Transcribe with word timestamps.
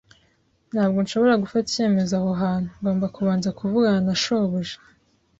Ntabwo 0.73 0.97
nshobora 1.01 1.41
gufata 1.43 1.65
icyemezo 1.69 2.13
aho 2.19 2.31
hantu. 2.41 2.69
Ngomba 2.79 3.05
kubanza 3.15 3.49
kuvugana 3.57 3.99
na 4.07 4.15
shobuja 4.23 4.77